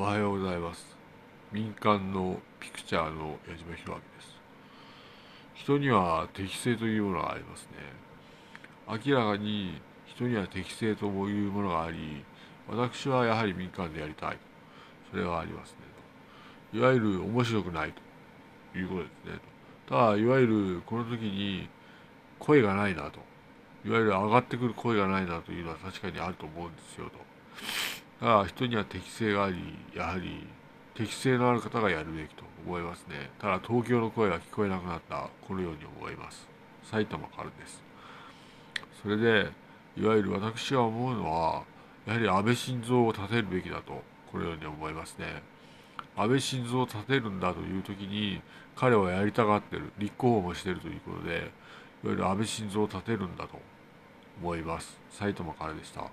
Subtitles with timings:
[0.00, 0.96] おはようございます。
[1.52, 4.40] 民間のピクチャーの矢島弘明です。
[5.52, 9.02] 人には適性というものがありますね。
[9.04, 12.24] 明らかに人には適性というものがあり
[12.66, 14.38] 私はやはり民間でやりたい。
[15.10, 16.78] それはありますね。
[16.78, 17.92] いわゆる面白くない
[18.72, 19.40] ということですね。
[19.86, 21.68] ただいわゆるこの時に
[22.38, 23.18] 声がないなと。
[23.84, 27.18] いわゆる上がってくる声がないなというのは確かにあると思うんですよと。
[28.20, 29.56] だ人には適性があり
[29.94, 30.46] やはり
[30.94, 33.30] 適性のある方がやるべきと思いますね。
[33.38, 36.46] ただ東京の声が聞こえなくなったこのように思います。
[36.84, 37.82] 埼玉からです。
[39.02, 39.50] それで
[39.96, 41.62] いわゆる私が思うのは
[42.06, 45.42] やはり安倍晋三を立てるべきだとこのように思いますね。
[46.16, 48.42] 安倍晋三を立てるんだという時に
[48.76, 53.58] 彼はやりたがってる立候補もしてるということでいわゆる安倍晋三を立てるんだと
[54.42, 54.98] 思います。
[55.10, 56.10] 埼玉からでした。